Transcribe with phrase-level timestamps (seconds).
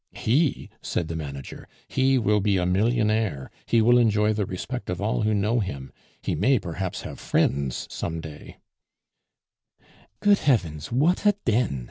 [0.15, 1.67] "He!" said the manager.
[1.87, 5.91] "He will be a millionaire; he will enjoy the respect of all who know him;
[6.23, 8.57] he may perhaps have friends some day"
[10.19, 10.91] "Good heavens!
[10.91, 11.79] what a den!"